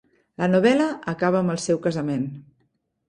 La 0.43 0.47
novel·la 0.53 0.87
acaba 1.13 1.41
amb 1.43 1.55
el 1.57 1.63
seu 1.69 1.81
casament. 1.87 2.29